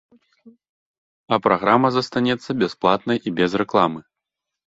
А 1.35 1.39
праграма 1.47 1.91
застанецца 1.97 2.49
бясплатнай 2.61 3.17
і 3.27 3.37
без 3.41 3.51
рэкламы. 3.65 4.01